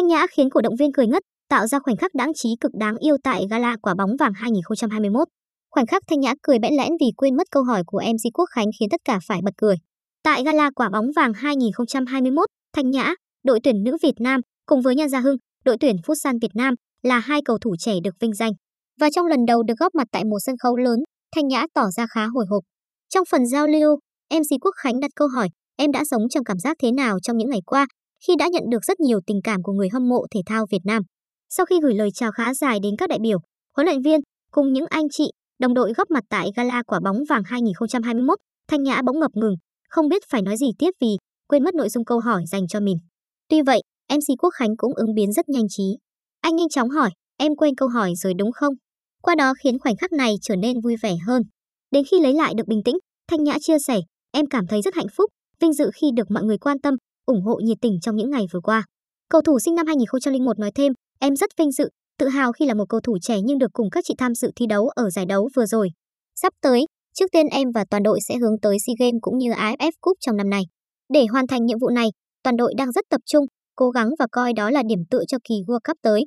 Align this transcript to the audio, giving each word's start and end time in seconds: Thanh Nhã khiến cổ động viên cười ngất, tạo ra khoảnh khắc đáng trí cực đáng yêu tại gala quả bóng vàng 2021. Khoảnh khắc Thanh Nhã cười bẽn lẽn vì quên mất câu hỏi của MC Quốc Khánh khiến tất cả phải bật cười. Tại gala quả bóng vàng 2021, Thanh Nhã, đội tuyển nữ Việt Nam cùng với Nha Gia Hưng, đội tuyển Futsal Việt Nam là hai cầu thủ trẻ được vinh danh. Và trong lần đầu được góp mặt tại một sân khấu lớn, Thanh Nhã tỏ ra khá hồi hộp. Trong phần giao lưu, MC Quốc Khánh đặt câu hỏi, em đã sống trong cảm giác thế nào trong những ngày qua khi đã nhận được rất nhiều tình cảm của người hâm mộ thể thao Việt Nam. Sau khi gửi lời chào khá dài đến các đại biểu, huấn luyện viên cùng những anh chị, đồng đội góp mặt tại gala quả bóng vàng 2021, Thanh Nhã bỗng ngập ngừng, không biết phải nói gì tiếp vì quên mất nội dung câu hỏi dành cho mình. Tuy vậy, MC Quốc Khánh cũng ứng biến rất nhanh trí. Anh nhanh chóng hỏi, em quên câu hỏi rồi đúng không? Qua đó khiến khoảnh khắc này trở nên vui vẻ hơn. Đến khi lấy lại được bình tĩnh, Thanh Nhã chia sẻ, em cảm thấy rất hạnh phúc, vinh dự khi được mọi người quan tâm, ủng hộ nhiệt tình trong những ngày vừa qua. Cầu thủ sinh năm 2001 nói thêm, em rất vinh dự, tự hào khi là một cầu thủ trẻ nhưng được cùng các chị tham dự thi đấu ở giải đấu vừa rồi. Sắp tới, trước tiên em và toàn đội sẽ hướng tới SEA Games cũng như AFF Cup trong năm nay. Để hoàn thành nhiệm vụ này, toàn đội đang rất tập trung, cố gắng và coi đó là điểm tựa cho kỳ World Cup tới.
Thanh 0.00 0.06
Nhã 0.06 0.26
khiến 0.30 0.50
cổ 0.50 0.60
động 0.60 0.76
viên 0.76 0.92
cười 0.92 1.06
ngất, 1.06 1.22
tạo 1.48 1.66
ra 1.66 1.78
khoảnh 1.78 1.96
khắc 1.96 2.14
đáng 2.14 2.32
trí 2.34 2.48
cực 2.60 2.72
đáng 2.74 2.96
yêu 2.96 3.16
tại 3.24 3.46
gala 3.50 3.76
quả 3.82 3.94
bóng 3.94 4.10
vàng 4.20 4.32
2021. 4.34 5.28
Khoảnh 5.70 5.86
khắc 5.86 6.02
Thanh 6.06 6.20
Nhã 6.20 6.34
cười 6.42 6.58
bẽn 6.58 6.74
lẽn 6.74 6.88
vì 7.00 7.06
quên 7.16 7.36
mất 7.36 7.46
câu 7.50 7.62
hỏi 7.62 7.82
của 7.86 8.02
MC 8.06 8.34
Quốc 8.34 8.44
Khánh 8.50 8.66
khiến 8.80 8.88
tất 8.90 9.00
cả 9.04 9.18
phải 9.26 9.40
bật 9.44 9.50
cười. 9.56 9.76
Tại 10.22 10.44
gala 10.44 10.70
quả 10.74 10.88
bóng 10.92 11.04
vàng 11.16 11.32
2021, 11.32 12.44
Thanh 12.76 12.90
Nhã, 12.90 13.14
đội 13.44 13.60
tuyển 13.62 13.84
nữ 13.84 13.96
Việt 14.02 14.14
Nam 14.20 14.40
cùng 14.66 14.82
với 14.82 14.94
Nha 14.94 15.08
Gia 15.08 15.20
Hưng, 15.20 15.36
đội 15.64 15.76
tuyển 15.80 15.96
Futsal 16.06 16.38
Việt 16.42 16.54
Nam 16.54 16.74
là 17.02 17.18
hai 17.18 17.40
cầu 17.44 17.58
thủ 17.58 17.74
trẻ 17.78 17.92
được 18.04 18.14
vinh 18.20 18.34
danh. 18.34 18.52
Và 19.00 19.08
trong 19.14 19.26
lần 19.26 19.40
đầu 19.46 19.62
được 19.62 19.74
góp 19.78 19.94
mặt 19.94 20.08
tại 20.12 20.24
một 20.24 20.38
sân 20.40 20.54
khấu 20.62 20.76
lớn, 20.76 21.00
Thanh 21.34 21.48
Nhã 21.48 21.66
tỏ 21.74 21.84
ra 21.96 22.06
khá 22.10 22.26
hồi 22.26 22.44
hộp. 22.50 22.62
Trong 23.08 23.24
phần 23.30 23.46
giao 23.46 23.66
lưu, 23.66 23.96
MC 24.34 24.60
Quốc 24.60 24.74
Khánh 24.76 25.00
đặt 25.00 25.10
câu 25.16 25.28
hỏi, 25.28 25.48
em 25.76 25.92
đã 25.92 26.02
sống 26.10 26.22
trong 26.30 26.44
cảm 26.44 26.58
giác 26.58 26.76
thế 26.82 26.92
nào 26.92 27.18
trong 27.22 27.36
những 27.36 27.50
ngày 27.50 27.60
qua 27.66 27.86
khi 28.26 28.32
đã 28.38 28.48
nhận 28.52 28.62
được 28.70 28.84
rất 28.84 29.00
nhiều 29.00 29.20
tình 29.26 29.40
cảm 29.44 29.62
của 29.62 29.72
người 29.72 29.88
hâm 29.92 30.08
mộ 30.08 30.26
thể 30.34 30.40
thao 30.46 30.66
Việt 30.70 30.84
Nam. 30.84 31.02
Sau 31.48 31.66
khi 31.66 31.80
gửi 31.82 31.94
lời 31.94 32.08
chào 32.14 32.32
khá 32.32 32.54
dài 32.54 32.78
đến 32.82 32.94
các 32.98 33.08
đại 33.08 33.18
biểu, 33.22 33.38
huấn 33.76 33.86
luyện 33.86 34.02
viên 34.02 34.20
cùng 34.52 34.72
những 34.72 34.86
anh 34.88 35.04
chị, 35.10 35.30
đồng 35.58 35.74
đội 35.74 35.92
góp 35.96 36.10
mặt 36.10 36.24
tại 36.28 36.50
gala 36.56 36.82
quả 36.86 37.00
bóng 37.04 37.16
vàng 37.28 37.42
2021, 37.44 38.38
Thanh 38.68 38.82
Nhã 38.82 39.02
bỗng 39.06 39.20
ngập 39.20 39.30
ngừng, 39.34 39.54
không 39.88 40.08
biết 40.08 40.22
phải 40.30 40.42
nói 40.42 40.56
gì 40.56 40.66
tiếp 40.78 40.90
vì 41.00 41.08
quên 41.48 41.64
mất 41.64 41.74
nội 41.74 41.88
dung 41.88 42.04
câu 42.04 42.20
hỏi 42.20 42.42
dành 42.46 42.68
cho 42.68 42.80
mình. 42.80 42.96
Tuy 43.48 43.62
vậy, 43.62 43.82
MC 44.12 44.38
Quốc 44.38 44.50
Khánh 44.50 44.76
cũng 44.76 44.94
ứng 44.94 45.14
biến 45.14 45.32
rất 45.32 45.48
nhanh 45.48 45.68
trí. 45.68 45.84
Anh 46.40 46.56
nhanh 46.56 46.68
chóng 46.68 46.88
hỏi, 46.88 47.10
em 47.38 47.56
quên 47.56 47.74
câu 47.74 47.88
hỏi 47.88 48.12
rồi 48.16 48.34
đúng 48.38 48.52
không? 48.52 48.74
Qua 49.22 49.34
đó 49.34 49.52
khiến 49.62 49.78
khoảnh 49.78 49.96
khắc 49.96 50.12
này 50.12 50.34
trở 50.42 50.56
nên 50.56 50.80
vui 50.80 50.96
vẻ 51.02 51.16
hơn. 51.26 51.42
Đến 51.90 52.04
khi 52.10 52.20
lấy 52.20 52.34
lại 52.34 52.54
được 52.56 52.66
bình 52.66 52.82
tĩnh, 52.84 52.96
Thanh 53.30 53.44
Nhã 53.44 53.56
chia 53.60 53.78
sẻ, 53.78 54.00
em 54.32 54.46
cảm 54.46 54.66
thấy 54.66 54.82
rất 54.82 54.94
hạnh 54.94 55.06
phúc, 55.16 55.30
vinh 55.60 55.72
dự 55.72 55.90
khi 55.94 56.10
được 56.16 56.30
mọi 56.30 56.44
người 56.44 56.58
quan 56.58 56.78
tâm, 56.78 56.94
ủng 57.26 57.42
hộ 57.42 57.60
nhiệt 57.64 57.78
tình 57.80 58.00
trong 58.00 58.16
những 58.16 58.30
ngày 58.30 58.44
vừa 58.52 58.60
qua. 58.60 58.84
Cầu 59.28 59.40
thủ 59.40 59.58
sinh 59.58 59.74
năm 59.74 59.86
2001 59.86 60.58
nói 60.58 60.70
thêm, 60.74 60.92
em 61.18 61.36
rất 61.36 61.50
vinh 61.58 61.72
dự, 61.72 61.88
tự 62.18 62.28
hào 62.28 62.52
khi 62.52 62.66
là 62.66 62.74
một 62.74 62.84
cầu 62.88 63.00
thủ 63.00 63.18
trẻ 63.22 63.36
nhưng 63.44 63.58
được 63.58 63.70
cùng 63.72 63.90
các 63.90 64.04
chị 64.06 64.14
tham 64.18 64.34
dự 64.34 64.50
thi 64.56 64.66
đấu 64.66 64.88
ở 64.88 65.10
giải 65.10 65.26
đấu 65.26 65.48
vừa 65.56 65.66
rồi. 65.66 65.88
Sắp 66.34 66.52
tới, 66.62 66.84
trước 67.14 67.26
tiên 67.32 67.46
em 67.46 67.68
và 67.74 67.84
toàn 67.90 68.02
đội 68.02 68.18
sẽ 68.28 68.36
hướng 68.36 68.60
tới 68.62 68.76
SEA 68.86 68.94
Games 68.98 69.18
cũng 69.20 69.38
như 69.38 69.50
AFF 69.50 69.92
Cup 70.00 70.16
trong 70.20 70.36
năm 70.36 70.50
nay. 70.50 70.62
Để 71.12 71.26
hoàn 71.26 71.46
thành 71.46 71.66
nhiệm 71.66 71.78
vụ 71.78 71.88
này, 71.88 72.08
toàn 72.42 72.56
đội 72.56 72.74
đang 72.76 72.92
rất 72.92 73.04
tập 73.10 73.20
trung, 73.26 73.44
cố 73.76 73.90
gắng 73.90 74.10
và 74.18 74.26
coi 74.32 74.52
đó 74.52 74.70
là 74.70 74.82
điểm 74.88 74.98
tựa 75.10 75.24
cho 75.28 75.38
kỳ 75.48 75.54
World 75.66 75.80
Cup 75.88 75.96
tới. 76.02 76.24